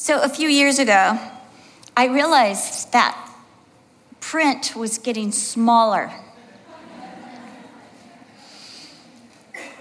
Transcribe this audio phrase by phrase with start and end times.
[0.00, 1.18] So a few years ago,
[1.96, 3.30] I realized that
[4.20, 6.12] print was getting smaller.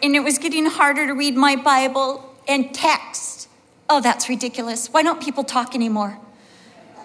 [0.02, 3.48] and it was getting harder to read my Bible and text.
[3.92, 4.88] Oh, that's ridiculous.
[4.88, 6.18] Why don't people talk anymore?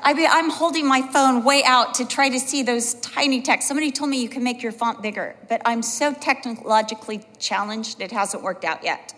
[0.03, 3.69] I mean, I'm holding my phone way out to try to see those tiny texts.
[3.69, 8.11] Somebody told me you can make your font bigger, but I'm so technologically challenged, it
[8.11, 9.13] hasn't worked out yet.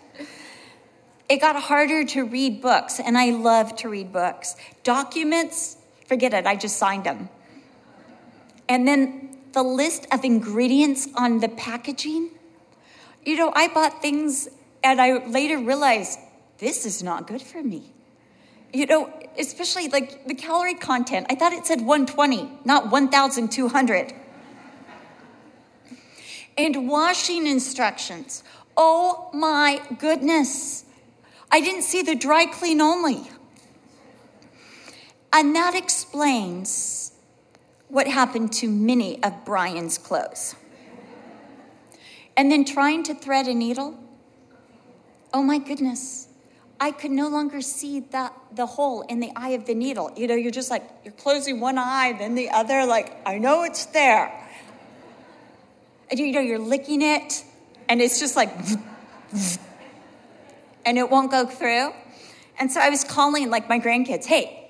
[1.27, 4.55] It got harder to read books, and I love to read books.
[4.83, 7.29] Documents, forget it, I just signed them.
[8.69, 12.29] And then the list of ingredients on the packaging.
[13.23, 14.49] You know, I bought things
[14.83, 16.19] and I later realized
[16.59, 17.91] this is not good for me.
[18.73, 21.27] You know, especially like the calorie content.
[21.29, 24.13] I thought it said 120, not 1,200.
[26.57, 28.43] And washing instructions.
[28.77, 30.84] Oh my goodness.
[31.55, 33.31] I didn't see the dry clean only.
[35.31, 37.13] And that explains
[37.87, 40.55] what happened to many of Brian's clothes.
[42.35, 43.97] And then trying to thread a needle.
[45.33, 46.27] Oh my goodness.
[46.77, 50.11] I could no longer see that the hole in the eye of the needle.
[50.17, 53.63] You know, you're just like you're closing one eye, then the other, like, I know
[53.63, 54.29] it's there.
[56.11, 57.45] And you know, you're licking it,
[57.87, 58.49] and it's just like
[60.85, 61.91] and it won't go through.
[62.59, 64.69] And so I was calling like my grandkids, hey,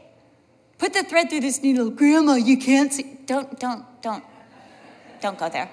[0.77, 1.89] put the thread through this needle.
[1.89, 3.19] Grandma, you can't see.
[3.25, 4.23] Don't, don't, don't.
[5.21, 5.69] Don't go there.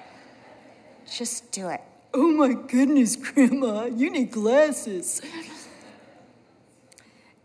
[1.11, 1.81] Just do it.
[2.13, 5.21] Oh my goodness, Grandma, you need glasses.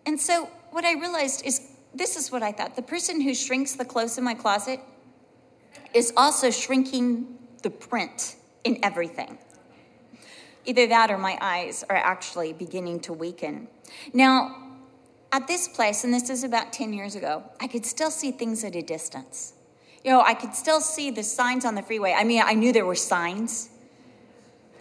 [0.05, 1.61] And so what I realized is
[1.95, 2.77] this is what I thought.
[2.77, 4.81] The person who shrinks the clothes in my closet
[5.95, 9.39] is also shrinking the print in everything.
[10.69, 13.67] Either that or my eyes are actually beginning to weaken.
[14.13, 14.55] Now,
[15.33, 18.63] at this place, and this is about 10 years ago, I could still see things
[18.65, 19.55] at a distance.
[20.05, 22.15] You know, I could still see the signs on the freeway.
[22.15, 23.71] I mean, I knew there were signs,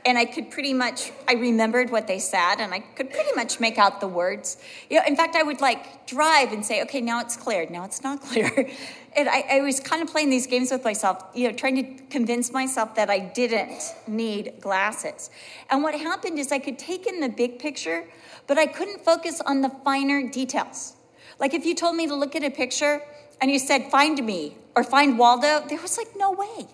[0.07, 3.59] and I could pretty much, I remembered what they said, and I could pretty much
[3.59, 4.55] make out the words.
[4.89, 7.83] You know, in fact, I would like drive and say, okay, now it's cleared, now
[7.83, 8.71] it's not clear.
[9.17, 12.03] and I, I was kind of playing these games with myself, you know, trying to
[12.05, 15.29] convince myself that I didn't need glasses.
[15.69, 18.05] And what happened is I could take in the big picture,
[18.47, 20.95] but I couldn't focus on the finer details.
[21.37, 23.01] Like if you told me to look at a picture
[23.41, 26.65] and you said, find me or find Waldo, there was like no way.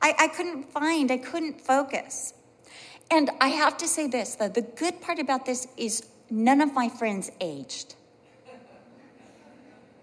[0.00, 2.32] I, I couldn't find, I couldn't focus.
[3.10, 6.74] And I have to say this, though the good part about this is none of
[6.74, 7.94] my friends aged.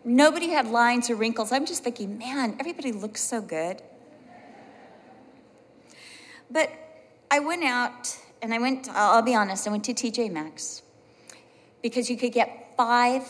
[0.03, 1.51] Nobody had lines or wrinkles.
[1.51, 3.81] I'm just thinking, man, everybody looks so good.
[6.49, 6.69] But
[7.31, 10.83] I went out and I went, I'll be honest, I went to TJ Maxx
[11.81, 13.23] because you could get five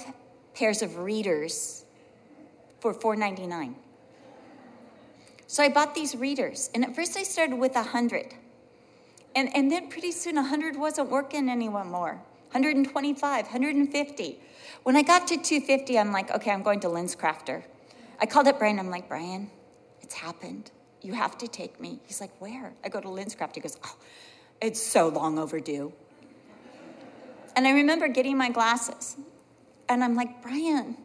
[0.54, 1.86] pairs of readers
[2.80, 3.76] for $4.99.
[5.48, 8.34] So I bought these readers, and at first I started with a 100.
[9.36, 12.22] And, and then pretty soon 100 wasn't working anymore.
[12.52, 14.40] 125, 150.
[14.84, 17.64] When I got to 250, I'm like, okay, I'm going to LensCrafter.
[18.20, 18.80] I called up Brian.
[18.80, 19.52] I'm like, Brian,
[20.02, 20.72] it's happened.
[21.02, 22.00] You have to take me.
[22.06, 22.74] He's like, where?
[22.84, 23.56] I go to LensCraft.
[23.56, 23.96] He goes, oh,
[24.62, 25.92] it's so long overdue.
[27.58, 29.18] And I remember getting my glasses.
[29.90, 30.98] And I'm like, Brian,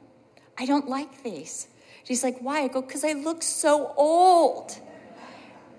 [0.57, 1.69] I don't like these.
[2.05, 2.63] She's like, why?
[2.63, 4.79] I go, because I look so old.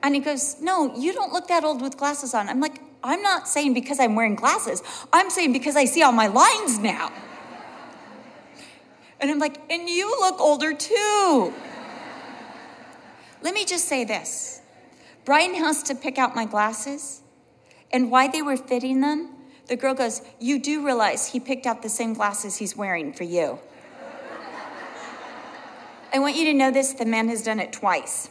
[0.04, 2.50] And he goes, No, you don't look that old with glasses on.
[2.50, 4.82] I'm like, I'm not saying because I'm wearing glasses.
[5.12, 7.12] I'm saying because I see all my lines now.
[9.20, 11.54] And I'm like, And you look older too.
[13.42, 14.62] Let me just say this
[15.26, 17.22] Brian has to pick out my glasses
[17.92, 19.36] and why they were fitting them.
[19.68, 23.24] The girl goes, You do realize he picked out the same glasses he's wearing for
[23.24, 23.60] you.
[26.14, 28.30] I want you to know this the man has done it twice.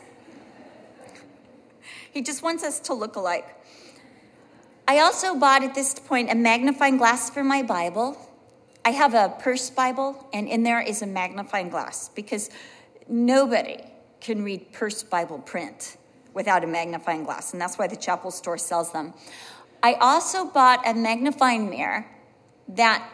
[2.12, 3.46] He just wants us to look alike.
[4.88, 8.16] I also bought at this point a magnifying glass for my Bible.
[8.84, 12.50] I have a purse Bible, and in there is a magnifying glass because
[13.08, 13.78] nobody
[14.20, 15.96] can read purse Bible print
[16.34, 19.14] without a magnifying glass, and that's why the chapel store sells them.
[19.82, 22.06] I also bought a magnifying mirror
[22.68, 23.08] that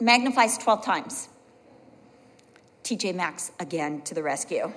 [0.00, 1.28] magnifies 12 times.
[2.84, 4.72] TJ Maxx again to the rescue.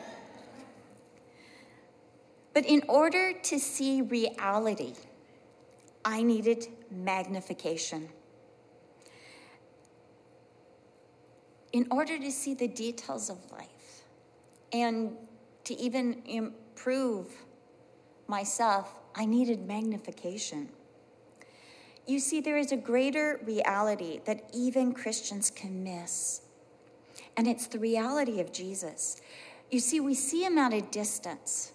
[2.55, 4.93] But in order to see reality,
[6.05, 8.07] I needed magnification.
[11.73, 14.05] In order to see the details of life
[14.71, 15.17] and
[15.65, 17.27] to even improve
[18.27, 20.69] myself, I needed magnification.
[22.07, 26.41] you see, there is a greater reality that even Christians can miss,
[27.35, 29.21] and it's the reality of Jesus.
[29.71, 31.73] You see, we see him at a distance,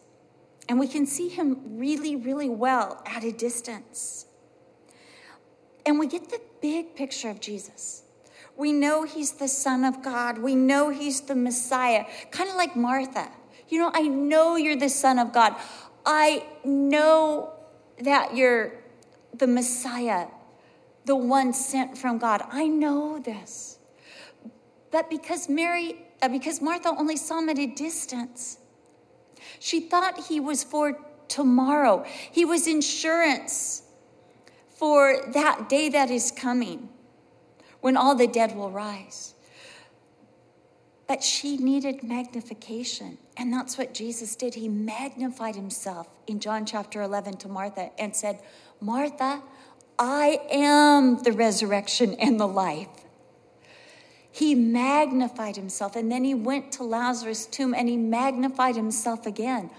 [0.70, 4.26] and we can see him really, really well at a distance.
[5.84, 8.04] And we get the big picture of Jesus.
[8.56, 10.38] We know he's the Son of God.
[10.38, 13.32] We know he's the Messiah, kind of like Martha.
[13.68, 15.56] You know, I know you're the Son of God.
[16.06, 17.52] I know
[18.02, 18.74] that you're
[19.34, 20.28] the Messiah,
[21.04, 22.42] the one sent from God.
[22.48, 23.80] I know this.
[24.92, 28.59] But because Mary, uh, because Martha only saw him at a distance,
[29.58, 30.98] she thought he was for
[31.28, 32.04] tomorrow.
[32.30, 33.82] He was insurance
[34.68, 36.88] for that day that is coming
[37.80, 39.34] when all the dead will rise.
[41.06, 43.18] But she needed magnification.
[43.36, 44.54] And that's what Jesus did.
[44.54, 48.40] He magnified himself in John chapter 11 to Martha and said,
[48.80, 49.42] Martha,
[49.98, 52.88] I am the resurrection and the life.
[54.32, 55.96] He magnified himself.
[55.96, 59.70] And then he went to Lazarus' tomb and he magnified himself again.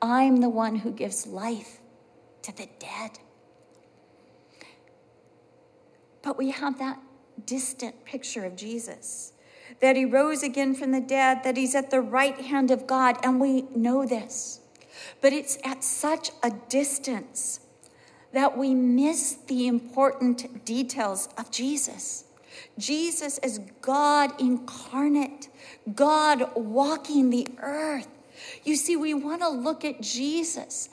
[0.00, 1.80] I'm the one who gives life
[2.42, 3.18] to the dead.
[6.22, 7.00] But we have that
[7.44, 9.32] distant picture of Jesus
[9.80, 13.16] that he rose again from the dead, that he's at the right hand of God,
[13.22, 14.60] and we know this.
[15.20, 17.60] But it's at such a distance
[18.32, 22.24] that we miss the important details of Jesus.
[22.78, 25.48] Jesus is God incarnate,
[25.94, 28.08] God walking the earth.
[28.64, 30.88] You see, we want to look at Jesus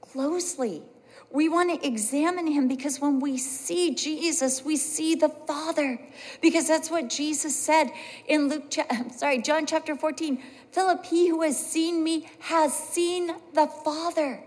[0.00, 0.82] closely
[1.30, 5.98] we want to examine him because when we see Jesus, we see the Father.
[6.40, 7.90] Because that's what Jesus said
[8.26, 10.42] in Luke, I'm sorry, John chapter 14.
[10.72, 14.40] Philip, he who has seen me has seen the Father.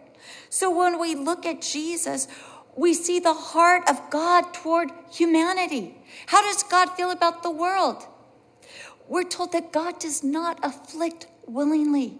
[0.50, 2.28] So when we look at Jesus,
[2.76, 5.96] we see the heart of God toward humanity.
[6.28, 8.04] How does God feel about the world?
[9.08, 12.18] We're told that God does not afflict willingly.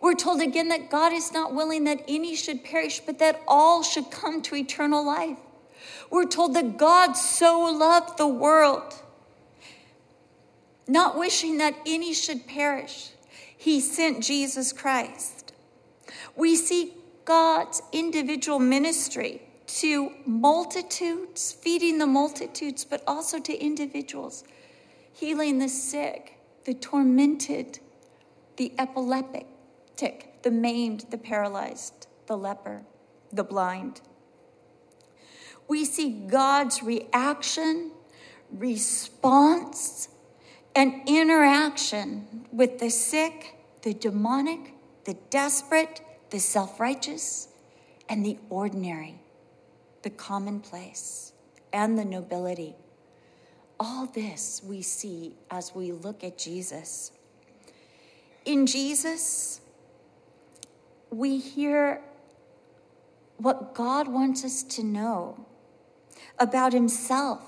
[0.00, 3.82] We're told again that God is not willing that any should perish, but that all
[3.82, 5.38] should come to eternal life.
[6.10, 8.94] We're told that God so loved the world,
[10.86, 13.10] not wishing that any should perish,
[13.56, 15.52] he sent Jesus Christ.
[16.36, 16.94] We see
[17.28, 24.44] God's individual ministry to multitudes, feeding the multitudes, but also to individuals,
[25.12, 27.80] healing the sick, the tormented,
[28.56, 32.80] the epileptic, the maimed, the paralyzed, the leper,
[33.30, 34.00] the blind.
[35.68, 37.90] We see God's reaction,
[38.50, 40.08] response,
[40.74, 44.72] and interaction with the sick, the demonic,
[45.04, 47.48] the desperate, the self righteous,
[48.08, 49.20] and the ordinary,
[50.02, 51.32] the commonplace,
[51.72, 52.74] and the nobility.
[53.80, 57.12] All this we see as we look at Jesus.
[58.44, 59.60] In Jesus,
[61.10, 62.00] we hear
[63.36, 65.46] what God wants us to know
[66.38, 67.42] about Himself,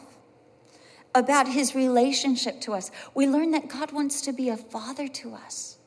[1.15, 2.91] about His relationship to us.
[3.15, 5.79] We learn that God wants to be a father to us,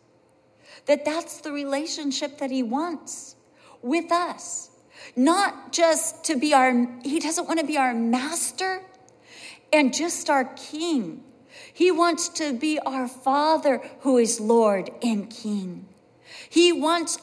[0.85, 3.35] that that's the relationship that He wants
[3.81, 4.69] with us.
[5.15, 8.81] Not just to be our, He doesn't want to be our master
[9.71, 11.24] and just our king.
[11.74, 15.87] He wants to be our Father who is Lord and King.
[16.49, 17.18] He wants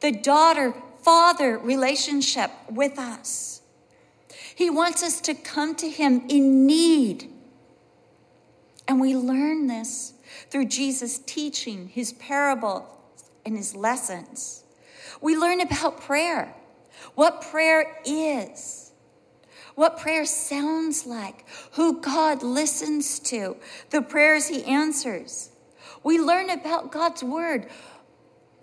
[0.00, 3.62] the daughter father relationship with us.
[4.54, 7.32] He wants us to come to Him in need.
[8.88, 10.14] And we learn this
[10.50, 12.88] through Jesus' teaching, His parable,
[13.46, 14.64] and His lessons.
[15.22, 16.54] We learn about prayer,
[17.14, 18.92] what prayer is,
[19.74, 23.56] what prayer sounds like, who God listens to,
[23.90, 25.50] the prayers He answers.
[26.02, 27.68] We learn about God's Word,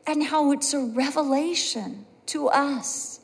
[0.05, 3.21] and how it's a revelation to us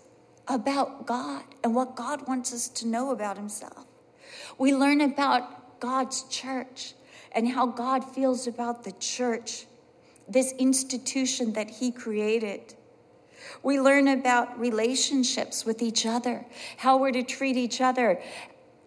[0.48, 3.86] about God and what God wants us to know about Himself.
[4.58, 6.94] We learn about God's church
[7.32, 9.66] and how God feels about the church,
[10.30, 12.76] this institution that He created.
[13.64, 16.46] We learn about relationships with each other,
[16.78, 18.22] how we're to treat each other.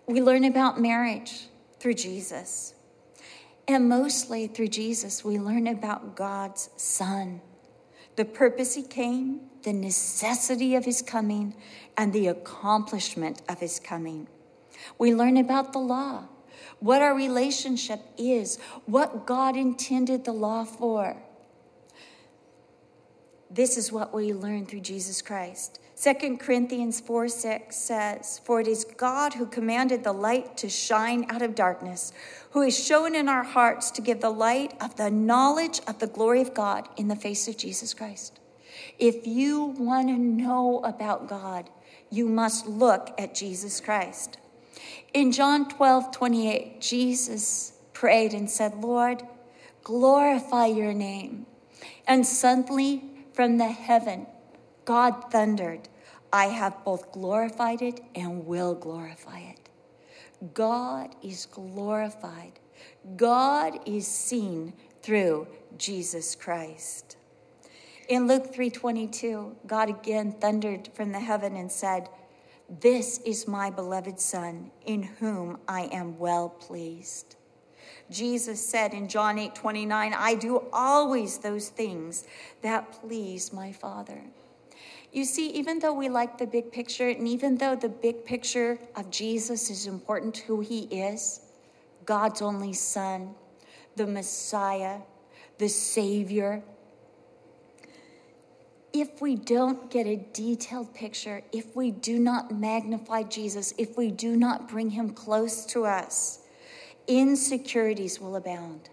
[0.07, 2.75] We learn about marriage through Jesus.
[3.69, 7.41] And mostly through Jesus, we learn about God's Son
[8.17, 11.55] the purpose he came, the necessity of his coming,
[11.97, 14.29] and the accomplishment of his coming.
[14.99, 16.25] We learn about the law,
[16.81, 21.17] what our relationship is, what God intended the law for.
[23.55, 25.79] This is what we learn through Jesus Christ.
[26.03, 31.27] 2 Corinthians 4 6 says, For it is God who commanded the light to shine
[31.29, 32.13] out of darkness,
[32.53, 36.07] who has shown in our hearts to give the light of the knowledge of the
[36.07, 38.41] glory of God in the face of Jesus Christ.
[38.99, 41.69] If you want to know about God,
[42.11, 44.39] you must look at Jesus Christ.
[45.13, 49.23] In John 12 28, Jesus prayed and said, Lord,
[49.85, 51.45] glorify your name.
[52.07, 54.27] And suddenly from the heaven,
[54.85, 55.89] God thundered,
[56.33, 59.69] I have both glorified it and will glorify it.
[60.55, 62.59] God is glorified.
[63.17, 64.73] God is seen
[65.03, 65.47] through
[65.77, 67.17] Jesus Christ.
[68.09, 72.09] In Luke 3:22, God again thundered from the heaven and said,
[72.69, 77.37] "This is my beloved son, in whom I am well pleased."
[78.11, 82.25] Jesus said in John 8:29, "I do always those things
[82.61, 84.25] that please my Father."
[85.13, 88.79] You see, even though we like the big picture, and even though the big picture
[88.97, 91.41] of Jesus is important, who he is
[92.05, 93.35] God's only Son,
[93.97, 95.01] the Messiah,
[95.59, 96.63] the Savior.
[98.93, 104.11] If we don't get a detailed picture, if we do not magnify Jesus, if we
[104.11, 106.41] do not bring him close to us,
[107.07, 108.91] insecurities will abound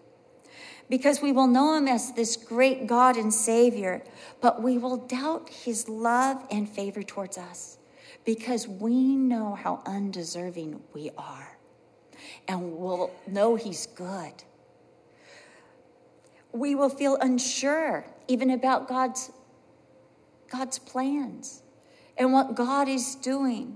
[0.89, 4.01] because we will know him as this great God and Savior,
[4.41, 7.77] but we will doubt his love and favor towards us
[8.25, 11.57] because we know how undeserving we are
[12.47, 14.33] and we'll know he's good.
[16.51, 19.31] We will feel unsure even about God's
[20.51, 21.61] God's plans
[22.17, 23.75] and what God is doing.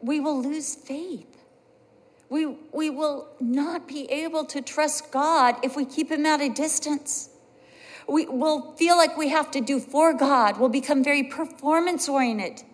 [0.00, 1.33] We will lose faith
[2.34, 6.48] we, we will not be able to trust God if we keep Him at a
[6.48, 7.30] distance.
[8.08, 10.58] We will feel like we have to do for God.
[10.58, 12.64] We'll become very performance oriented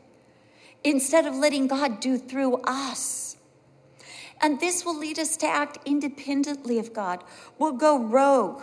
[0.83, 3.37] instead of letting God do through us.
[4.41, 7.23] And this will lead us to act independently of God.
[7.59, 8.63] We'll go rogue.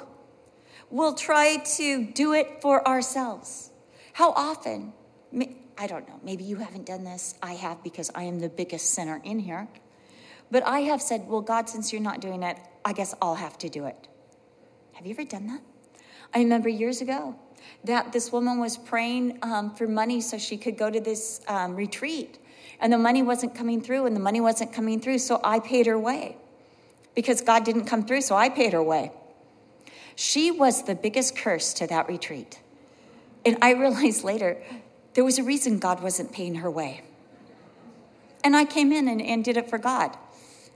[0.90, 3.70] We'll try to do it for ourselves.
[4.14, 4.94] How often?
[5.78, 6.20] I don't know.
[6.24, 7.36] Maybe you haven't done this.
[7.44, 9.68] I have because I am the biggest sinner in here.
[10.50, 13.58] But I have said, well, God, since you're not doing it, I guess I'll have
[13.60, 14.08] to do it.
[14.94, 15.62] Have you ever done that?
[16.34, 17.36] I remember years ago
[17.84, 21.76] that this woman was praying um, for money so she could go to this um,
[21.76, 22.40] retreat.
[22.80, 25.88] And the money wasn't coming through, and the money wasn't coming through, so I paid
[25.88, 26.38] her way
[27.16, 29.12] because God didn't come through, so I paid her way.
[30.16, 32.60] She was the biggest curse to that retreat.
[33.46, 34.62] And I realized later
[35.14, 37.02] there was a reason God wasn't paying her way.
[38.44, 40.16] And I came in and, and did it for God.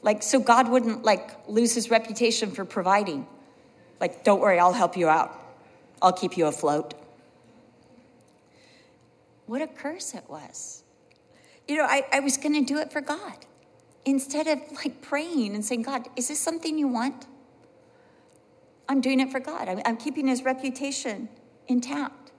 [0.02, 3.28] Like, so God wouldn't like lose his reputation for providing.
[4.00, 5.38] Like, don't worry, I'll help you out.
[6.02, 6.96] I'll keep you afloat.
[9.46, 10.84] What a curse it was.
[11.68, 13.46] You know, I, I was going to do it for God
[14.06, 17.28] instead of like praying and saying, God, is this something you want?
[18.90, 19.70] I'm doing it for God.
[19.70, 21.30] I'm, I'm keeping his reputation
[21.68, 22.32] intact.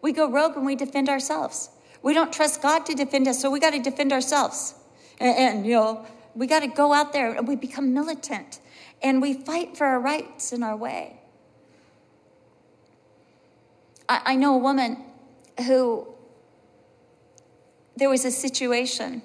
[0.00, 1.70] We go rogue and we defend ourselves.
[2.02, 4.74] We don't trust God to defend us, so we got to defend ourselves.
[5.20, 8.60] And, and, you know, we got to go out there and we become militant
[9.02, 11.20] and we fight for our rights in our way.
[14.08, 14.98] I, I know a woman
[15.66, 16.06] who,
[17.96, 19.22] there was a situation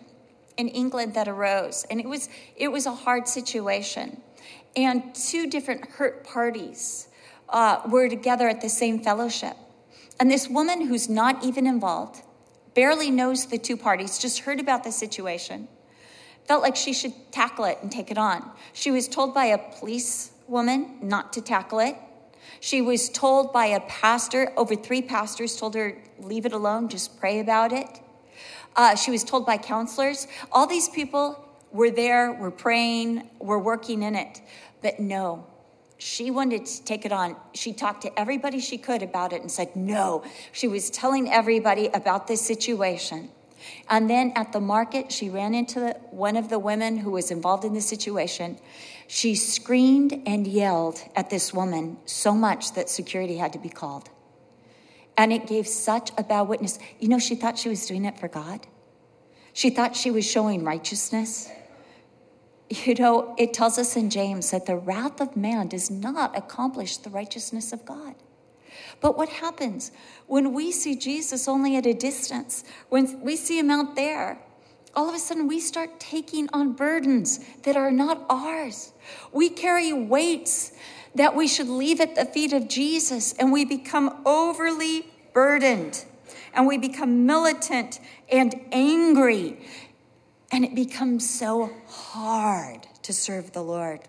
[0.58, 4.22] in England that arose, and it was, it was a hard situation.
[4.76, 7.08] And two different hurt parties
[7.50, 9.56] uh, were together at the same fellowship.
[10.20, 12.24] And this woman who's not even involved,
[12.74, 15.68] barely knows the two parties, just heard about the situation
[16.48, 18.50] felt like she should tackle it and take it on.
[18.74, 21.98] She was told by a police woman not to tackle it.
[22.60, 27.20] She was told by a pastor, over three pastors told her, leave it alone, just
[27.20, 27.88] pray about it.
[28.75, 30.27] Uh, she was told by counselors.
[30.51, 34.42] All these people were there, were praying, were working in it.
[34.82, 35.46] But no,
[35.98, 37.36] she wanted to take it on.
[37.54, 40.24] She talked to everybody she could about it and said no.
[40.51, 43.30] She was telling everybody about this situation.
[43.90, 47.64] And then at the market, she ran into one of the women who was involved
[47.66, 48.60] in the situation.
[49.08, 54.10] She screamed and yelled at this woman so much that security had to be called.
[55.18, 56.78] And it gave such a bad witness.
[57.00, 58.68] You know, she thought she was doing it for God.
[59.54, 61.50] She thought she was showing righteousness.
[62.70, 66.98] You know, it tells us in James that the wrath of man does not accomplish
[66.98, 68.14] the righteousness of God.
[69.00, 69.92] But what happens
[70.25, 74.39] when we see Jesus only at a distance, when we see him out there?
[74.96, 78.94] All of a sudden, we start taking on burdens that are not ours.
[79.32, 80.72] We carry weights
[81.13, 86.06] that we should leave at the feet of Jesus, and we become overly burdened.
[86.54, 88.00] and we become militant
[88.30, 89.58] and angry.
[90.51, 94.00] And it becomes so hard to serve the Lord.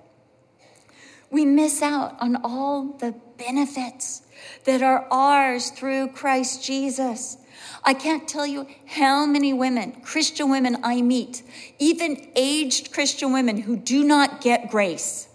[1.30, 4.23] We miss out on all the benefits
[4.64, 7.37] that are ours through Christ Jesus.
[7.85, 11.42] I can't tell you how many women, Christian women, I meet,
[11.78, 15.28] even aged Christian women who do not get grace.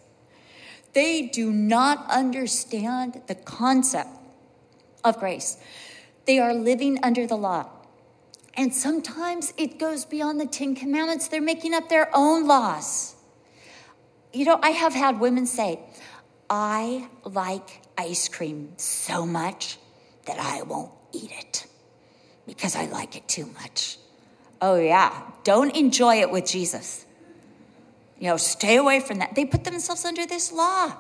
[0.94, 4.10] They do not understand the concept
[5.04, 5.58] of grace.
[6.26, 7.70] They are living under the law.
[8.56, 11.28] And sometimes it goes beyond the Ten Commandments.
[11.28, 13.16] They're making up their own laws.
[14.32, 15.80] You know, I have had women say,
[16.56, 19.80] I like ice cream so much
[20.28, 21.66] that I won't eat it
[22.46, 23.98] because I like it too much.
[24.62, 25.20] Oh, yeah.
[25.44, 27.08] Don't enjoy it with Jesus.
[28.20, 29.34] You know, stay away from that.
[29.34, 30.96] They put themselves under this law.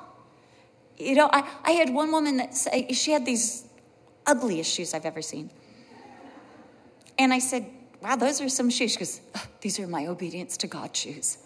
[0.97, 3.63] You know, I, I had one woman that say she had these
[4.25, 5.51] ugliest shoes I've ever seen.
[7.19, 7.67] And I said,
[8.01, 8.93] Wow, those are some shoes.
[8.93, 9.21] She goes,
[9.61, 11.37] These are my obedience to God shoes.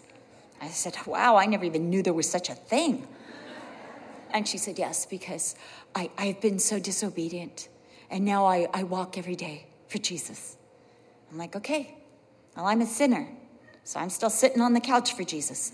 [0.62, 3.06] I said, Wow, I never even knew there was such a thing.
[4.32, 5.54] And she said, Yes, because
[5.94, 7.68] I, I've been so disobedient.
[8.10, 10.56] And now I, I walk every day for Jesus.
[11.30, 11.96] I'm like, Okay,
[12.56, 13.28] well, I'm a sinner.
[13.84, 15.72] So I'm still sitting on the couch for Jesus.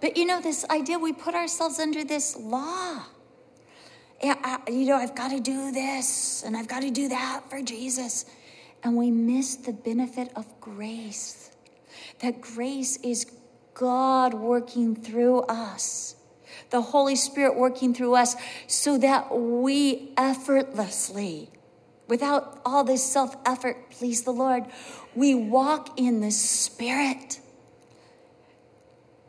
[0.00, 3.04] But you know, this idea we put ourselves under this law.
[4.20, 7.62] I, you know, I've got to do this and I've got to do that for
[7.62, 8.24] Jesus.
[8.82, 11.52] And we miss the benefit of grace.
[12.18, 13.26] That grace is
[13.74, 16.16] God working through us,
[16.72, 18.34] the Holy Spirit working through us,
[18.66, 21.50] so that we effortlessly,
[22.08, 24.64] without all this self effort, please the Lord,
[25.14, 27.38] we walk in the Spirit.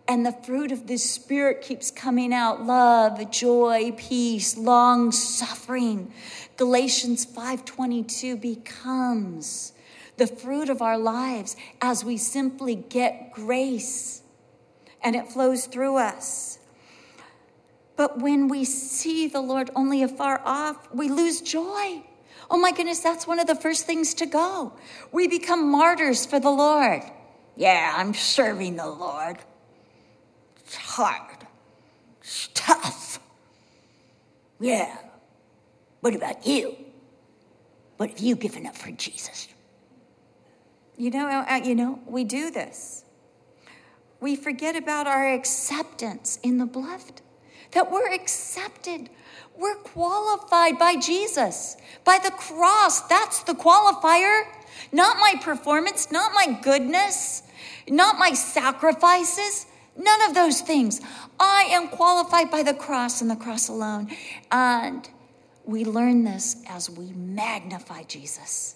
[0.08, 6.12] And the fruit of the Spirit keeps coming out love, joy, peace, long suffering.
[6.58, 9.74] Galatians 5:22 becomes
[10.18, 14.22] the fruit of our lives as we simply get grace
[15.02, 16.60] and it flows through us.
[17.96, 22.04] But when we see the Lord only afar off, we lose joy.
[22.50, 24.74] Oh my goodness, that's one of the first things to go.
[25.12, 27.04] We become martyrs for the Lord.
[27.56, 29.38] Yeah, I'm serving the Lord.
[30.58, 31.48] It's hard,
[32.20, 33.20] it's tough.
[34.60, 34.98] Yeah.
[36.00, 36.76] What about you?
[37.98, 39.48] What have you given up for Jesus?
[40.98, 43.06] You know, uh, you know, we do this.
[44.20, 47.22] We forget about our acceptance in the beloved,
[47.74, 49.10] that we're accepted.
[49.58, 53.02] We're qualified by Jesus, by the cross.
[53.02, 54.44] That's the qualifier.
[54.92, 57.44] Not my performance, not my goodness,
[57.88, 61.02] not my sacrifices, none of those things.
[61.40, 64.10] I am qualified by the cross and the cross alone.
[64.52, 65.08] And
[65.66, 68.76] we learn this as we magnify Jesus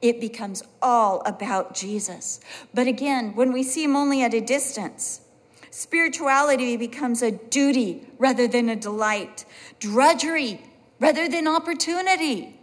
[0.00, 2.40] it becomes all about Jesus.
[2.72, 5.20] But again, when we see him only at a distance,
[5.78, 9.44] spirituality becomes a duty rather than a delight,
[9.78, 10.60] drudgery
[10.98, 12.58] rather than opportunity.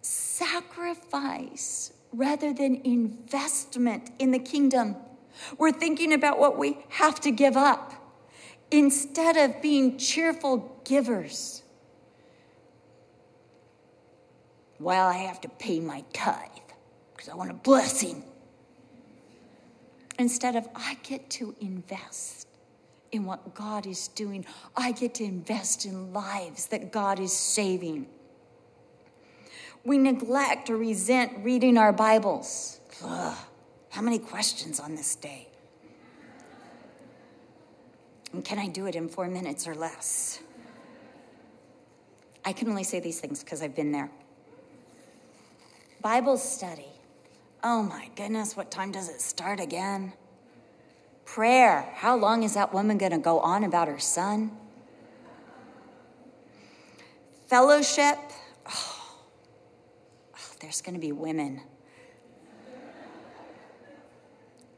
[0.00, 4.94] Sacrifice rather than investment in the kingdom.
[5.58, 7.94] We're thinking about what we have to give up
[8.70, 11.64] instead of being cheerful givers.
[14.78, 16.48] Well, I have to pay my tithe
[17.12, 18.24] because I want a blessing.
[20.18, 22.46] Instead of, I get to invest
[23.10, 24.44] in what God is doing,
[24.76, 28.06] I get to invest in lives that God is saving.
[29.84, 32.80] We neglect or resent reading our Bibles.
[33.04, 33.36] Ugh,
[33.90, 35.48] how many questions on this day?
[38.32, 40.40] And can I do it in four minutes or less?
[42.44, 44.10] I can only say these things because I've been there.
[46.00, 46.91] Bible study.
[47.64, 50.14] Oh my goodness, what time does it start again?
[51.24, 51.88] Prayer.
[51.94, 54.50] How long is that woman going to go on about her son?
[57.46, 58.18] Fellowship.
[58.68, 59.16] Oh,
[60.34, 61.60] oh, there's going to be women.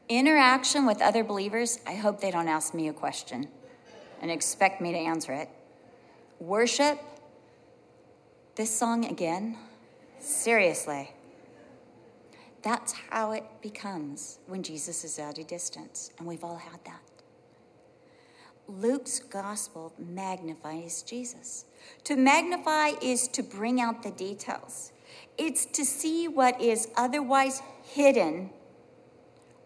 [0.07, 1.79] Interaction with other believers.
[1.87, 3.47] I hope they don't ask me a question
[4.21, 5.49] and expect me to answer it.
[6.39, 6.99] Worship.
[8.55, 9.57] This song again.
[10.19, 11.14] Seriously.
[12.65, 16.99] That's how it becomes when Jesus is at a distance, and we've all had that.
[18.67, 21.65] Luke's gospel magnifies Jesus.
[22.05, 24.91] To magnify is to bring out the details,
[25.37, 28.49] it's to see what is otherwise hidden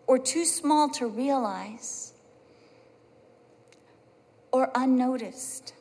[0.06, 2.12] or too small to realize
[4.52, 5.74] or unnoticed.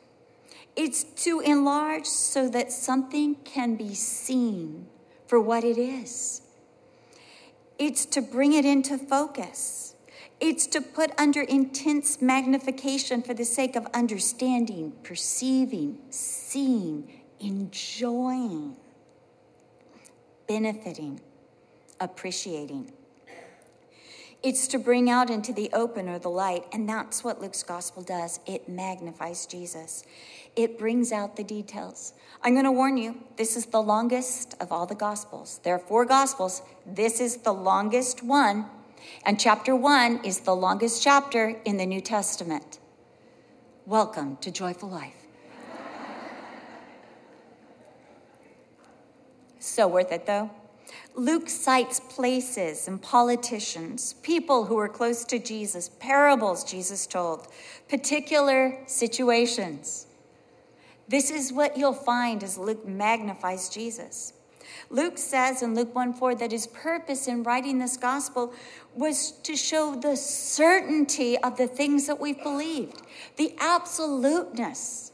[0.77, 4.87] It's to enlarge so that something can be seen
[5.27, 6.43] for what it is.
[7.79, 9.95] It's to bring it into focus.
[10.41, 18.77] It's to put under intense magnification for the sake of understanding, perceiving, seeing, enjoying,
[20.47, 21.21] benefiting,
[22.01, 22.93] appreciating.
[24.41, 28.05] It's to bring out into the open or the light, and that's what Luke's gospel
[28.05, 28.39] does.
[28.47, 30.05] It magnifies Jesus,
[30.55, 32.13] it brings out the details.
[32.43, 35.59] I'm going to warn you, this is the longest of all the gospels.
[35.65, 36.63] There are four gospels.
[36.87, 38.67] This is the longest one,
[39.27, 42.79] and chapter one is the longest chapter in the New Testament.
[43.87, 45.27] Welcome to Joyful Life.
[49.59, 50.51] so worth it, though.
[51.19, 57.49] Luke cites places and politicians, people who were close to Jesus, parables Jesus told,
[57.89, 60.07] particular situations.
[61.09, 64.33] This is what you'll find as Luke magnifies Jesus.
[64.91, 68.55] Luke says in Luke 1 4 that his purpose in writing this gospel
[68.95, 73.03] was to show the certainty of the things that we've believed,
[73.37, 75.11] the absoluteness,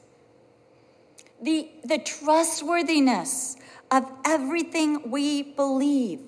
[1.40, 3.56] the, the trustworthiness
[3.94, 6.20] of everything we believe.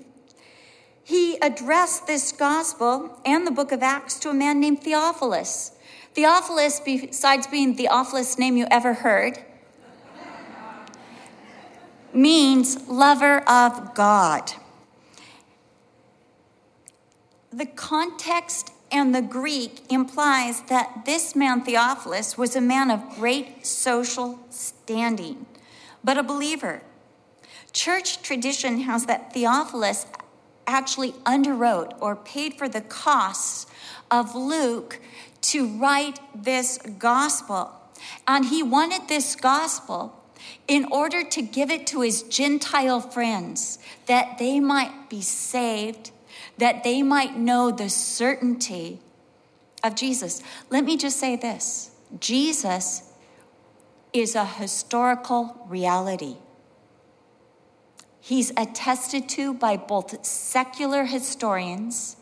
[1.03, 5.73] He addressed this gospel and the book of Acts to a man named Theophilus.
[6.15, 9.39] Theophilus, besides being the awfulest name you ever heard,
[12.13, 14.53] means lover of God.
[17.53, 23.67] The context and the Greek implies that this man, Theophilus, was a man of great
[23.67, 25.47] social standing,
[26.05, 26.83] but a believer.
[27.77, 30.07] Church tradition has that Theophilus
[30.67, 33.67] actually underwrote or paid for the costs
[34.11, 34.99] of Luke
[35.43, 37.71] to write this gospel.
[38.27, 40.19] And he wanted this gospel
[40.67, 46.13] in order to give it to his Gentile friends that they might be saved,
[46.57, 49.01] that they might know the certainty
[49.85, 50.43] of Jesus.
[50.71, 53.13] Let me just say this Jesus
[54.15, 56.37] is a historical reality.
[58.27, 62.17] He's attested to by both secular historians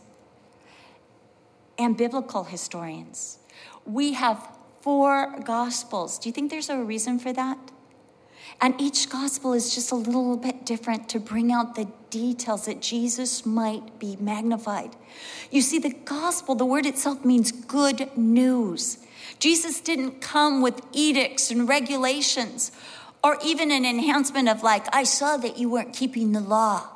[1.79, 3.39] and biblical historians.
[3.87, 4.47] We have
[4.83, 6.19] four gospels.
[6.19, 7.57] Do you think there's a reason for that?
[8.61, 12.83] And each gospel is just a little bit different to bring out the details that
[12.83, 14.97] Jesus might be magnified.
[15.51, 18.99] You see, the gospel, the word itself means good news.
[19.39, 22.73] Jesus didn't come with edicts and regulations
[23.25, 26.89] or even an enhancement of, like, I saw that you weren't keeping the law.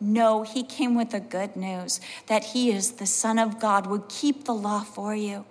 [0.00, 4.08] No, he came with the good news that he is the Son of God, would
[4.08, 5.44] keep the law for you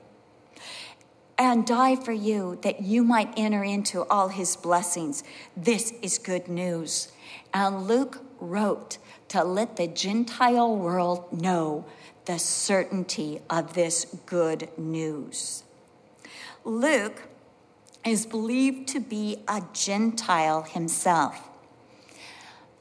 [1.37, 5.23] and die for you that you might enter into all his blessings.
[5.55, 7.11] This is good news.
[7.53, 8.97] And Luke wrote
[9.29, 11.85] to let the Gentile world know
[12.25, 15.63] the certainty of this good news.
[16.63, 17.23] Luke
[18.05, 21.49] is believed to be a Gentile himself.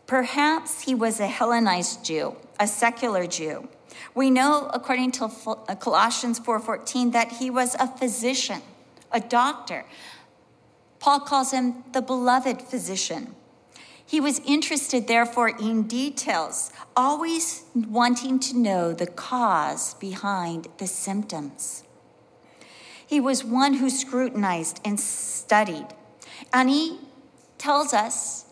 [0.06, 3.68] Perhaps he was a Hellenized Jew, a secular Jew.
[4.14, 8.60] We know, according to uh, Colossians 4:14, that he was a physician,
[9.10, 9.84] a doctor.
[10.98, 13.34] Paul calls him the beloved physician.
[14.06, 21.83] He was interested, therefore, in details, always wanting to know the cause behind the symptoms.
[23.14, 25.86] He was one who scrutinized and studied.
[26.52, 26.98] And he
[27.58, 28.46] tells us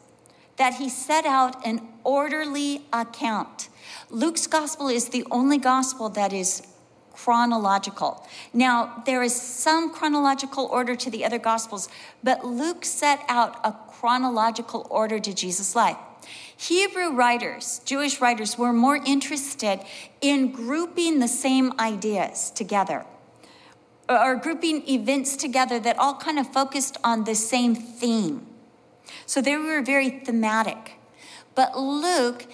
[0.57, 3.69] that he set out an orderly account.
[4.09, 6.63] Luke's gospel is the only gospel that is
[7.13, 8.25] chronological.
[8.55, 11.89] Now, there is some chronological order to the other gospels,
[12.23, 15.97] but Luke set out a chronological order to Jesus' life.
[16.57, 19.81] Hebrew writers, Jewish writers, were more interested
[20.21, 23.05] in grouping the same ideas together
[24.17, 28.47] or grouping events together that all kind of focused on the same theme.
[29.27, 30.93] So they were very thematic.
[31.55, 32.47] But Luke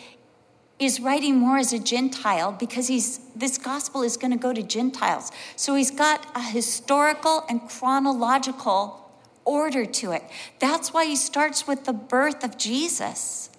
[0.79, 4.63] is writing more as a Gentile because he's this gospel is going to go to
[4.63, 5.31] Gentiles.
[5.57, 9.11] So he's got a historical and chronological
[9.45, 10.23] order to it.
[10.59, 13.51] That's why he starts with the birth of Jesus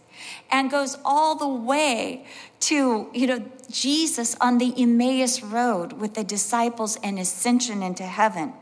[0.52, 2.26] and goes all the way
[2.62, 8.54] to, you know, Jesus on the Emmaus Road with the disciples and ascension into heaven.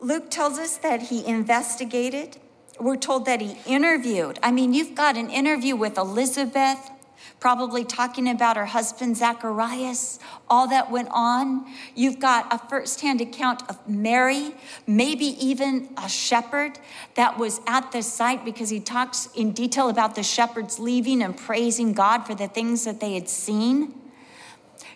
[0.00, 2.36] Luke tells us that he investigated.
[2.78, 4.38] We're told that he interviewed.
[4.42, 6.90] I mean, you've got an interview with Elizabeth,
[7.44, 11.66] probably talking about her husband Zacharias, all that went on.
[11.94, 14.54] You've got a firsthand account of Mary,
[14.86, 16.78] maybe even a shepherd
[17.16, 21.36] that was at the site because he talks in detail about the shepherds leaving and
[21.36, 23.92] praising God for the things that they had seen.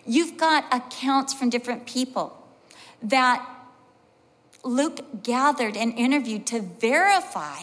[0.03, 2.35] You've got accounts from different people
[3.03, 3.47] that
[4.63, 7.59] Luke gathered and interviewed to verify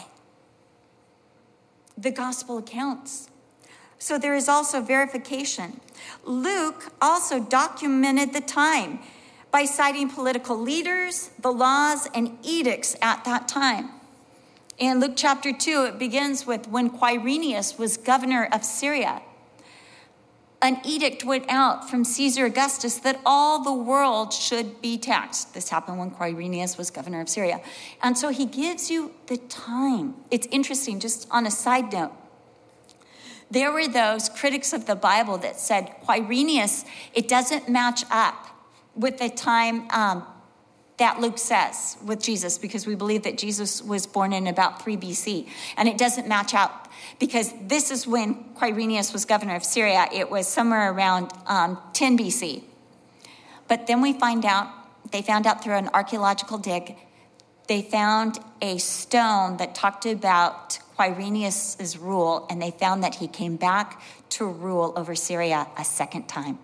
[1.97, 3.29] the gospel accounts.
[3.99, 5.79] So there is also verification.
[6.23, 8.99] Luke also documented the time
[9.51, 13.89] by citing political leaders, the laws, and edicts at that time.
[14.77, 19.23] In Luke chapter 2, it begins with when Quirinius was governor of Syria.
[20.61, 25.53] An edict went out from Caesar Augustus that all the world should be taxed.
[25.53, 27.61] This happened when Quirinius was governor of Syria.
[28.01, 30.15] And so he gives you the time.
[30.29, 32.11] It's interesting, just on a side note.
[33.49, 38.47] There were those critics of the Bible that said, Quirinius, it doesn't match up
[38.95, 40.25] with the time um,
[40.97, 44.97] that Luke says with Jesus, because we believe that Jesus was born in about 3
[44.97, 45.47] BC.
[45.77, 50.07] And it doesn't match up because this is when Quirinius was governor of Syria.
[50.11, 52.63] It was somewhere around um, 10 BC.
[53.67, 54.67] But then we find out,
[55.11, 56.95] they found out through an archaeological dig,
[57.67, 63.55] they found a stone that talked about Quirinius' rule, and they found that he came
[63.55, 66.57] back to rule over Syria a second time,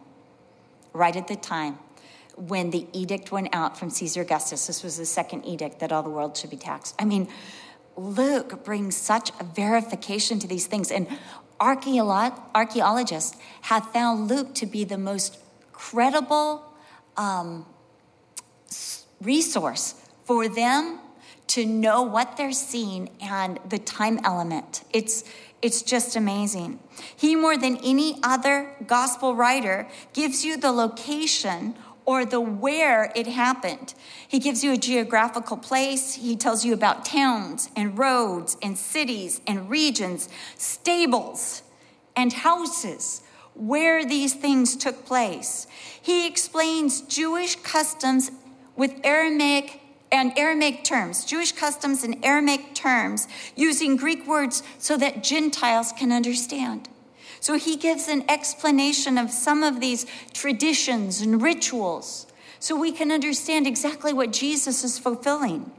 [0.92, 1.78] right at the time
[2.36, 4.66] when the edict went out from Caesar Augustus.
[4.66, 6.96] This was the second edict that all the world should be taxed.
[6.98, 7.28] I mean,
[7.96, 11.08] Luke brings such a verification to these things, and
[11.60, 15.38] archaeologists have found Luke to be the most
[15.72, 16.64] credible
[17.18, 17.68] um,
[19.22, 19.94] resource
[20.26, 21.00] for them
[21.48, 24.84] to know what they're seeing and the time element.
[24.92, 25.24] It's
[25.62, 26.80] it's just amazing.
[27.16, 31.76] He, more than any other gospel writer, gives you the location
[32.06, 33.94] or the where it happened.
[34.28, 36.16] He gives you a geographical place.
[36.16, 40.28] He tells you about towns and roads and cities and regions,
[40.58, 41.64] stables
[42.14, 43.22] and houses,
[43.56, 45.66] where these things took place.
[46.02, 48.32] He explains Jewish customs
[48.76, 49.80] with Aramaic
[50.14, 56.12] and Aramaic terms, Jewish customs and Aramaic terms, using Greek words so that Gentiles can
[56.12, 56.88] understand.
[57.40, 62.28] So he gives an explanation of some of these traditions and rituals
[62.60, 65.72] so we can understand exactly what Jesus is fulfilling.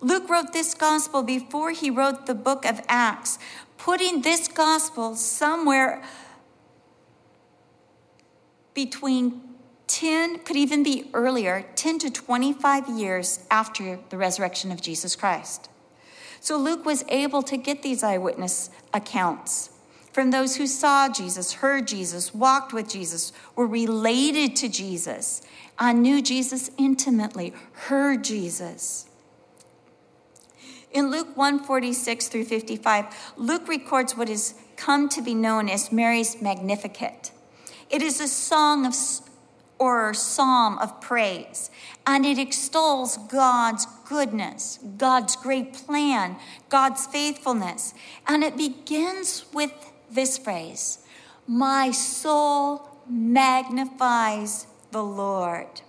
[0.00, 3.38] Luke wrote this gospel before he wrote the book of Acts,
[3.76, 6.02] putting this gospel somewhere
[8.72, 9.49] between
[9.90, 15.68] 10, could even be earlier, 10 to 25 years after the resurrection of Jesus Christ.
[16.40, 19.70] So Luke was able to get these eyewitness accounts
[20.12, 25.42] from those who saw Jesus, heard Jesus, walked with Jesus, were related to Jesus,
[25.80, 29.06] knew Jesus intimately, heard Jesus.
[30.92, 36.42] In Luke 146 through 55, Luke records what has come to be known as Mary's
[36.42, 37.30] Magnificat.
[37.88, 38.94] It is a song of
[39.80, 41.70] or psalm of praise,
[42.06, 46.36] and it extols God's goodness, God's great plan,
[46.68, 47.94] God's faithfulness.
[48.28, 49.72] And it begins with
[50.10, 50.98] this phrase
[51.46, 55.80] My soul magnifies the Lord.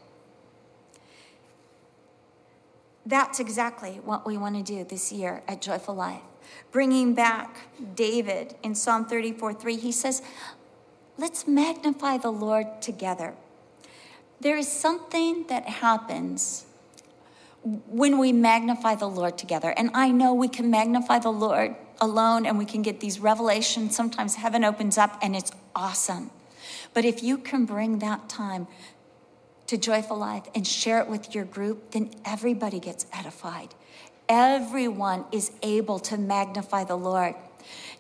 [3.06, 6.22] That's exactly what we want to do this year at Joyful Life.
[6.72, 7.58] Bringing back
[7.96, 10.22] David in Psalm 34 3, he says,
[11.18, 13.36] Let's magnify the Lord together.
[14.42, 16.66] There is something that happens
[17.64, 19.70] when we magnify the Lord together.
[19.70, 23.96] And I know we can magnify the Lord alone and we can get these revelations.
[23.96, 26.32] Sometimes heaven opens up and it's awesome.
[26.96, 28.66] But if you can bring that time
[29.68, 33.76] to Joyful Life and share it with your group, then everybody gets edified.
[34.28, 37.36] Everyone is able to magnify the Lord.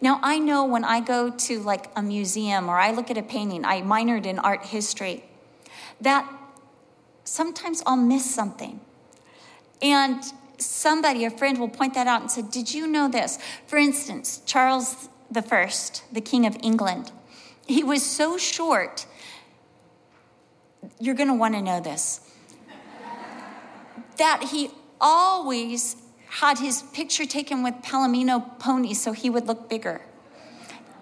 [0.01, 3.21] Now, I know when I go to like a museum or I look at a
[3.21, 5.23] painting, I minored in art history
[6.01, 6.31] that
[7.23, 8.79] sometimes I'll miss something.
[9.81, 10.23] And
[10.57, 13.39] somebody, a friend, will point that out and say, Did you know this?
[13.67, 15.71] For instance, Charles I,
[16.11, 17.11] the King of England,
[17.65, 19.05] he was so short.
[20.99, 22.21] You're going to want to know this.
[24.17, 25.95] that he always
[26.29, 30.01] had his picture taken with Palomino ponies so he would look bigger.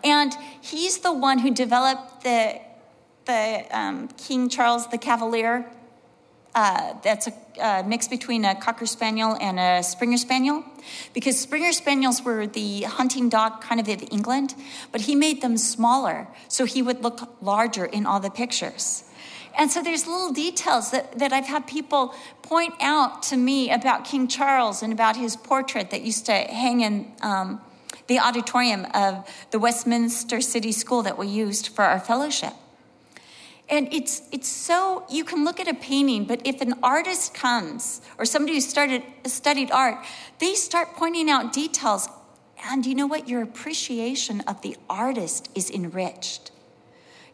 [0.03, 2.61] And he's the one who developed the
[3.25, 5.65] the um, King Charles the Cavalier
[6.55, 10.63] Uh, that's a uh, mix between a Cocker Spaniel and a Springer Spaniel,
[11.13, 14.55] because Springer Spaniels were the hunting dog kind of of England,
[14.91, 19.03] but he made them smaller so he would look larger in all the pictures.
[19.59, 24.05] And so there's little details that, that I've had people point out to me about
[24.05, 27.61] King Charles and about his portrait that used to hang in um,
[28.07, 29.13] the auditorium of
[29.51, 32.53] the Westminster City School that we used for our fellowship.
[33.69, 38.01] And it's, it's so, you can look at a painting, but if an artist comes
[38.17, 40.03] or somebody who started, studied art,
[40.39, 42.09] they start pointing out details.
[42.65, 43.29] And you know what?
[43.29, 46.51] Your appreciation of the artist is enriched.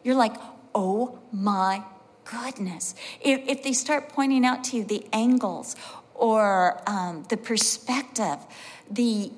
[0.04, 0.36] You're like,
[0.74, 1.82] oh my
[2.24, 2.94] goodness.
[3.22, 5.74] If, if they start pointing out to you the angles
[6.14, 8.38] or um, the perspective,
[8.90, 9.32] the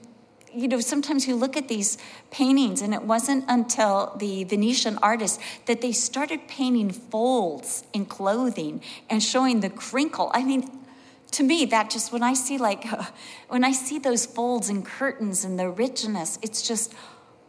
[0.53, 1.99] you know, sometimes you look at these
[2.31, 8.83] paintings, and it wasn't until the Venetian artists that they started painting folds in clothing
[9.11, 10.31] and showing the crinkle.
[10.35, 10.71] I mean,
[11.33, 12.85] to me, that just when I see like
[13.49, 16.95] when I see those folds and curtains and the richness, it's just,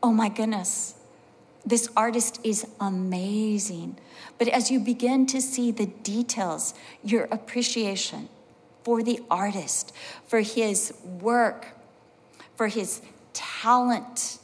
[0.04, 0.96] oh my goodness,
[1.66, 3.98] this artist is amazing.
[4.38, 8.30] But as you begin to see the details, your appreciation
[8.84, 9.94] for the artist,
[10.26, 11.68] for his work,
[12.60, 14.38] for his talent,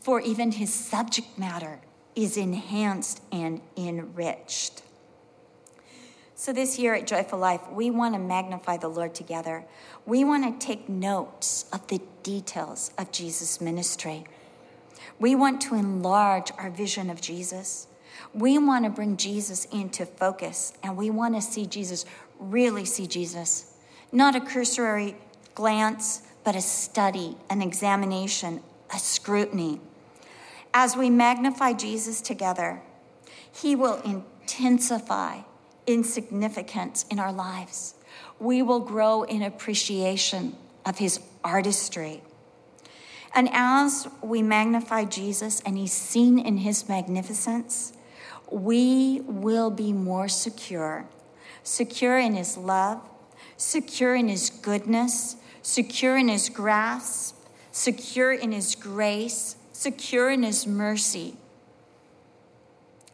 [0.00, 1.80] for even his subject matter
[2.14, 4.82] is enhanced and enriched.
[6.36, 9.64] So, this year at Joyful Life, we want to magnify the Lord together.
[10.06, 14.22] We want to take notes of the details of Jesus' ministry.
[15.18, 17.88] We want to enlarge our vision of Jesus.
[18.32, 22.04] We want to bring Jesus into focus, and we want to see Jesus,
[22.38, 23.74] really see Jesus,
[24.12, 25.16] not a cursory
[25.56, 29.78] glance, but a study, an examination, a scrutiny.
[30.72, 32.80] As we magnify Jesus together,
[33.52, 35.40] he will intensify
[35.86, 37.96] insignificance in our lives.
[38.40, 40.56] We will grow in appreciation
[40.86, 42.22] of his artistry.
[43.34, 47.92] And as we magnify Jesus and he's seen in his magnificence,
[48.50, 51.04] we will be more secure.
[51.62, 53.02] Secure in his love,
[53.58, 55.36] secure in his goodness,
[55.68, 57.36] secure in his grasp,
[57.72, 61.36] secure in his grace, secure in his mercy.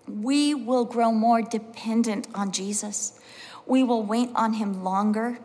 [0.06, 3.18] We will grow more dependent on Jesus.
[3.66, 5.38] We will wait on him longer.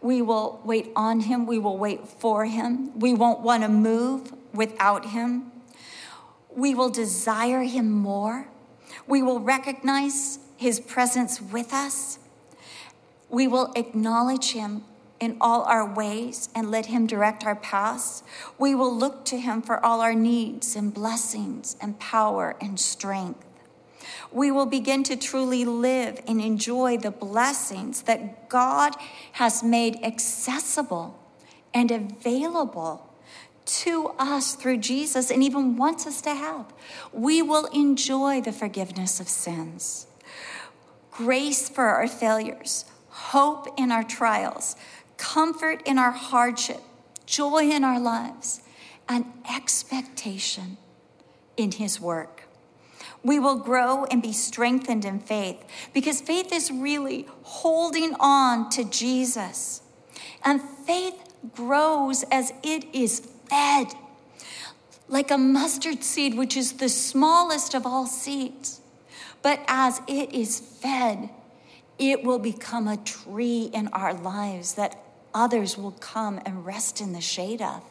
[0.00, 1.44] We will wait on him.
[1.44, 2.98] We will wait for him.
[2.98, 5.52] We won't want to move without him.
[6.48, 8.48] We will desire him more.
[9.06, 12.18] We will recognize his presence with us.
[13.28, 14.84] We will acknowledge him
[15.20, 18.22] in all our ways and let Him direct our paths.
[18.58, 23.44] We will look to Him for all our needs and blessings and power and strength.
[24.30, 28.94] We will begin to truly live and enjoy the blessings that God
[29.32, 31.18] has made accessible
[31.74, 33.08] and available
[33.64, 36.72] to us through Jesus and even wants us to have.
[37.12, 40.06] We will enjoy the forgiveness of sins,
[41.10, 44.74] grace for our failures, hope in our trials,
[45.18, 46.80] comfort in our hardship,
[47.26, 48.62] joy in our lives,
[49.08, 50.78] and expectation
[51.56, 52.44] in His work.
[53.22, 58.84] We will grow and be strengthened in faith because faith is really holding on to
[58.84, 59.82] Jesus.
[60.44, 61.14] And faith
[61.54, 63.88] grows as it is fed,
[65.08, 68.80] like a mustard seed, which is the smallest of all seeds.
[69.42, 71.30] But as it is fed,
[71.98, 74.96] it will become a tree in our lives that
[75.34, 77.82] others will come and rest in the shade of.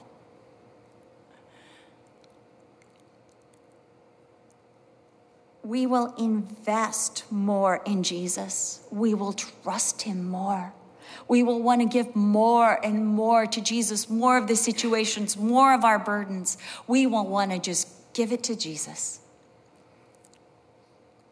[5.63, 8.81] We will invest more in Jesus.
[8.89, 10.73] We will trust him more.
[11.27, 15.73] We will want to give more and more to Jesus, more of the situations, more
[15.73, 16.57] of our burdens.
[16.87, 19.19] We will want to just give it to Jesus.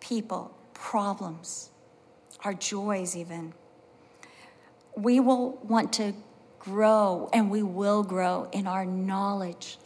[0.02, 1.70] People, problems,
[2.44, 3.54] our joys, even
[4.96, 6.14] we will want to
[6.60, 9.78] grow and we will grow in our knowledge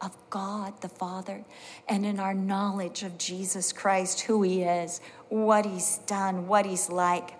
[0.00, 1.44] of God the Father
[1.88, 6.88] and in our knowledge of Jesus Christ, who He is, what He's done, what He's
[6.88, 7.32] like.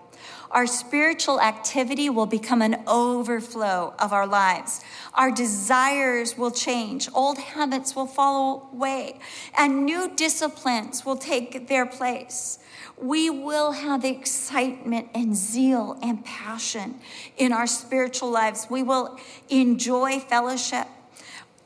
[0.51, 4.81] Our spiritual activity will become an overflow of our lives.
[5.13, 7.07] Our desires will change.
[7.13, 9.19] Old habits will fall away,
[9.57, 12.59] and new disciplines will take their place
[13.01, 16.99] we will have excitement and zeal and passion
[17.37, 18.67] in our spiritual lives.
[18.69, 19.17] We will
[19.49, 20.87] enjoy fellowship.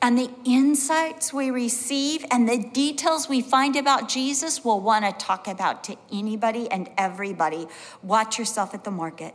[0.04, 5.12] And the insights we receive and the details we find about Jesus, we'll want to
[5.12, 7.66] talk about to anybody and everybody.
[8.02, 9.34] Watch yourself at the market.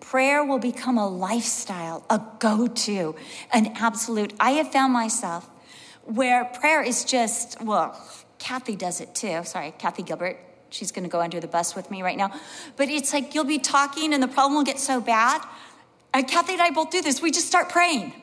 [0.00, 3.14] Prayer will become a lifestyle, a go to,
[3.52, 4.32] an absolute.
[4.40, 5.48] I have found myself
[6.02, 7.96] where prayer is just, well,
[8.40, 9.44] Kathy does it too.
[9.44, 10.36] Sorry, Kathy Gilbert.
[10.70, 12.32] She's going to go under the bus with me right now.
[12.74, 15.46] But it's like you'll be talking and the problem will get so bad.
[16.12, 17.22] And Kathy and I both do this.
[17.22, 18.14] We just start praying.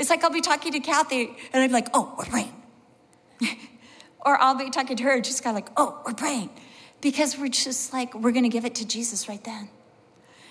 [0.00, 2.54] It's like I'll be talking to Kathy and I'm like, oh, we're praying.
[4.24, 6.48] or I'll be talking to her and she's kind of like, oh, we're praying.
[7.02, 9.68] Because we're just like, we're going to give it to Jesus right then.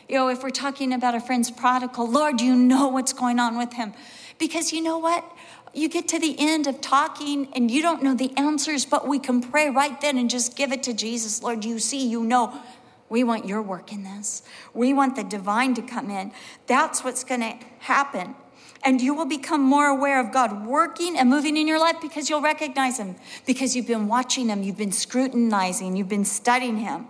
[0.08, 3.58] You know, if we're talking about a friend's prodigal, Lord, you know what's going on
[3.58, 3.94] with him.
[4.38, 5.26] Because you know what?
[5.74, 9.18] You get to the end of talking and you don't know the answers, but we
[9.18, 11.42] can pray right then and just give it to Jesus.
[11.42, 12.62] Lord, you see, you know.
[13.10, 14.44] We want your work in this.
[14.76, 16.34] We want the divine to come in.
[16.68, 18.36] That's what's going to happen.
[18.84, 22.30] And you will become more aware of God working and moving in your life because
[22.30, 23.16] you'll recognize Him,
[23.46, 27.08] because you've been watching Him, you've been scrutinizing, you've been studying Him.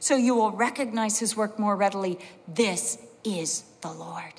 [0.00, 2.18] So you will recognize His work more readily.
[2.48, 4.32] This is the Lord.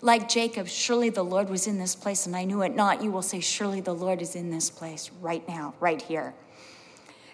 [0.00, 3.02] Like Jacob, surely the Lord was in this place and I knew it not.
[3.02, 6.34] You will say, Surely the Lord is in this place right now, right here.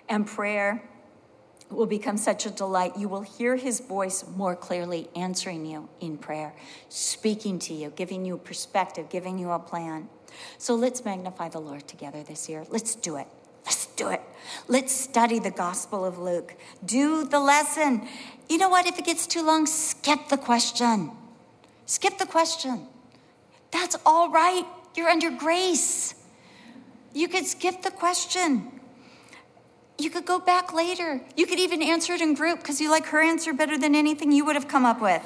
[0.09, 0.83] And prayer
[1.71, 2.97] will become such a delight.
[2.97, 6.55] You will hear his voice more clearly answering you in prayer,
[6.89, 10.09] speaking to you, giving you perspective, giving you a plan.
[10.59, 12.65] So let's magnify the Lord together this year.
[12.71, 13.27] Let's do it.
[13.65, 14.23] Let's do it.
[14.69, 16.57] Let's study the Gospel of Luke.
[16.85, 18.09] Do the lesson.
[18.49, 18.87] You know what?
[18.87, 21.13] If it gets too long, skip the question.
[21.87, 22.87] Skip the question.
[23.71, 24.65] That's all right.
[24.97, 26.15] You're under grace.
[27.13, 28.80] You can skip the question.
[30.01, 31.21] You could go back later.
[31.37, 34.33] You could even answer it in group because you like her answer better than anything
[34.33, 35.23] you would have come up with.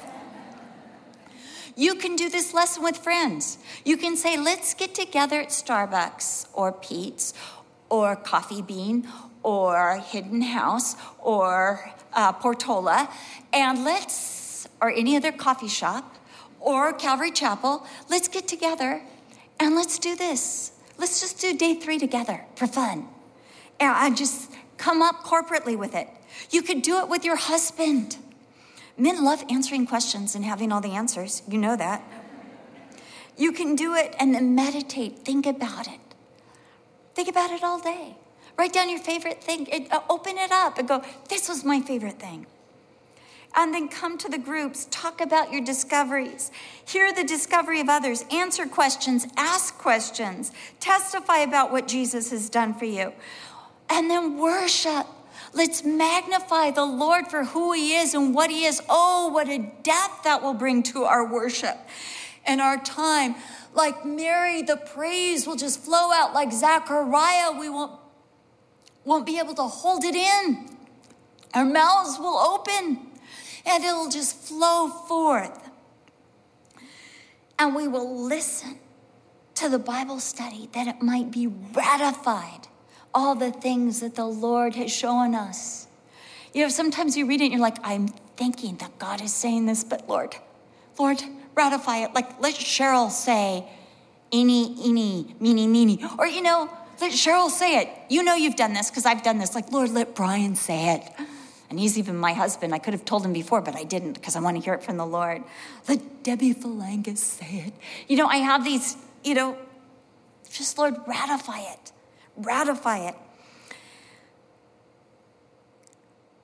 [1.77, 3.59] You can do this lesson with friends.
[3.85, 7.35] You can say, let's get together at Starbucks or Pete's
[7.89, 9.09] or Coffee Bean
[9.45, 13.09] or Hidden House or uh, Portola
[13.53, 16.16] and let's, or any other coffee shop,
[16.59, 19.03] or Calvary Chapel, let's get together
[19.61, 20.72] and let's do this.
[20.99, 23.07] Let's just do day three together for fun.
[23.81, 24.51] And I just
[24.85, 26.09] come up corporately with it.
[26.51, 28.18] You could do it with your husband.
[28.99, 31.43] Men love answering questions and having all the answers.
[31.49, 32.03] You know that.
[33.39, 36.01] You can do it and then meditate, think about it.
[37.14, 38.16] Think about it all day.
[38.59, 42.20] Write down your favorite thing, uh, open it up and go, This was my favorite
[42.20, 42.47] thing
[43.57, 46.51] and then come to the groups, talk about your discoveries,
[46.85, 52.74] hear the discovery of others, answer questions, ask questions, testify about what Jesus has done
[52.74, 53.12] for you,
[53.89, 55.07] and then worship.
[55.53, 58.82] Let's magnify the Lord for who He is and what He is.
[58.89, 61.76] Oh, what a depth that will bring to our worship
[62.47, 63.37] and our time.
[63.72, 66.35] Like Mary, the praise will just flow out.
[66.35, 67.93] Like Zachariah, we won't,
[69.05, 70.68] won't be able to hold it in.
[71.55, 73.11] Our mouths will open
[73.66, 75.70] and it'll just flow forth.
[77.59, 78.78] And we will listen
[79.55, 82.68] to the Bible study that it might be ratified,
[83.15, 85.87] all the things that the Lord has shown us.
[86.53, 89.67] You know, sometimes you read it and you're like, I'm thinking that God is saying
[89.67, 90.37] this, but Lord,
[90.99, 91.23] Lord,
[91.55, 92.15] ratify it.
[92.15, 93.65] Like, let Cheryl say,
[94.33, 96.05] eeny, eeny, meeny, meeny.
[96.19, 97.89] Or, you know, let Cheryl say it.
[98.09, 99.55] You know you've done this because I've done this.
[99.55, 101.27] Like, Lord, let Brian say it.
[101.71, 102.75] And he's even my husband.
[102.75, 104.83] I could have told him before, but I didn't because I want to hear it
[104.83, 105.43] from the Lord.
[105.89, 107.75] Let Debbie Phalangus say it.
[108.07, 109.57] You know, I have these, you know,
[110.53, 111.93] just Lord, ratify it.
[112.37, 113.14] Ratify it.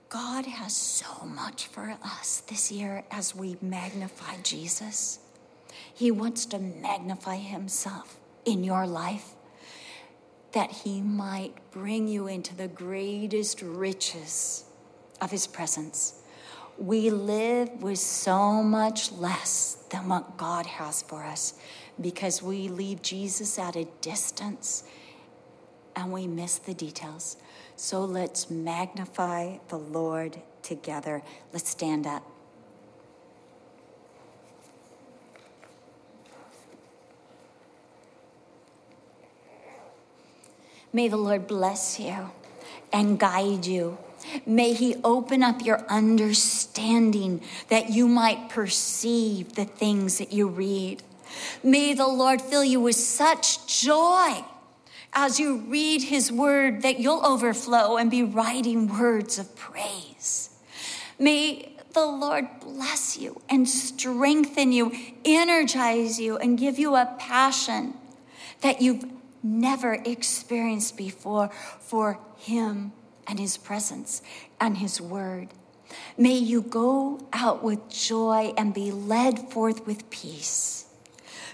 [0.09, 5.21] God has so much for us this year as we magnify Jesus.
[5.95, 9.35] He wants to magnify Himself in your life
[10.53, 14.65] that He might bring you into the greatest riches
[15.21, 16.15] of His presence.
[16.77, 21.55] We live with so much less than what God has for us
[22.01, 24.85] because we leave Jesus at a distance
[26.01, 27.37] and we miss the details.
[27.77, 31.23] So let's magnify the Lord together.
[31.53, 32.25] Let's stand up.
[40.93, 42.31] May the Lord bless you
[42.93, 43.99] and guide you
[44.47, 51.03] May He open up your understanding that you might perceive the things that you read.
[51.63, 54.45] May the Lord fill you with such joy
[55.13, 60.51] as you read His word that you'll overflow and be writing words of praise.
[61.19, 64.93] May the Lord bless you and strengthen you,
[65.25, 67.95] energize you, and give you a passion
[68.61, 69.05] that you've
[69.43, 71.49] never experienced before
[71.81, 72.93] for Him
[73.27, 74.23] and His presence
[74.61, 75.49] and His word.
[76.17, 80.87] May you go out with joy and be led forth with peace.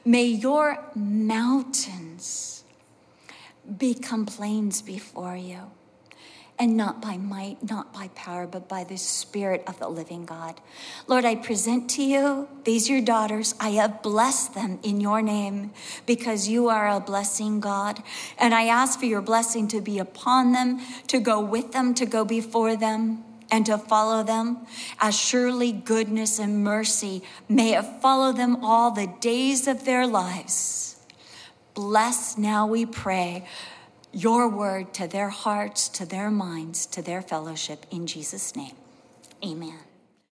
[0.05, 2.56] May your mountains
[3.79, 5.71] become plains before you
[6.59, 10.61] and not by might, not by power, but by the Spirit of the living God.
[11.07, 13.55] Lord, I present to you these your daughters.
[13.61, 15.73] I have blessed them in your name
[16.07, 18.03] because you are a blessing God.
[18.39, 22.07] And I ask for your blessing to be upon them, to go with them, to
[22.07, 23.25] go before them.
[23.49, 24.67] And to follow them,
[24.99, 30.96] as surely goodness and mercy may have followed them all the days of their lives.
[31.77, 33.45] Bless now, we pray,
[34.11, 37.85] your word to their hearts, to their minds, to their fellowship.
[37.91, 38.75] In Jesus' name,
[39.45, 39.86] amen.